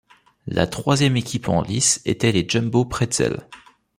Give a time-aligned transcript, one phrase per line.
[0.47, 3.47] La troisième équipe en lice était les Jumbo Pretzel.